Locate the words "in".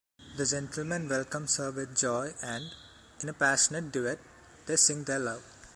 3.21-3.29